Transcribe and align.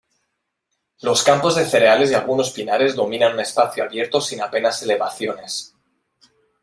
Los 1.03 1.23
campos 1.23 1.55
de 1.55 1.63
cereales 1.67 2.09
y 2.09 2.15
algunos 2.15 2.49
pinares 2.49 2.95
dominan 2.95 3.33
un 3.33 3.39
espacio 3.41 3.83
abierto 3.83 4.19
sin 4.19 4.41
apenas 4.41 4.81
elevaciones. 4.81 5.75